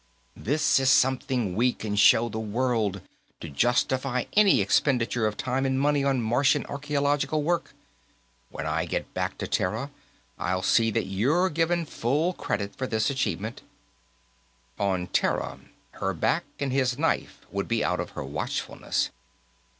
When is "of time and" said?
5.27-5.79